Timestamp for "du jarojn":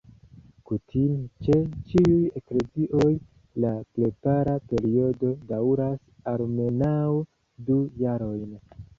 7.69-8.57